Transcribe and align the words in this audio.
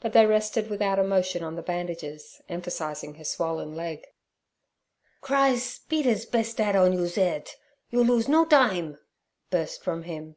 But 0.00 0.12
they 0.12 0.26
rested 0.26 0.68
without 0.68 0.98
emotion 0.98 1.42
on 1.42 1.56
the 1.56 1.62
bandages 1.62 2.42
emphasizing 2.46 3.14
her 3.14 3.24
swollen 3.24 3.74
leg. 3.74 4.04
'Chrise! 5.22 5.78
Peder's 5.88 6.26
best 6.26 6.60
'at 6.60 6.76
on 6.76 6.92
yous 6.92 7.16
'eadt. 7.16 7.56
You 7.88 8.04
lose 8.04 8.28
no 8.28 8.44
dime' 8.44 8.98
burst 9.50 9.82
from 9.82 10.02
him. 10.02 10.36